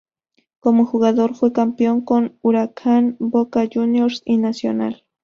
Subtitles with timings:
[0.59, 5.03] Como jugador, fue campeón con Huracán, Boca Juniors y Nacional.